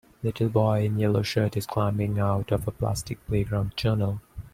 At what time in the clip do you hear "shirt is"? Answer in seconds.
1.21-1.67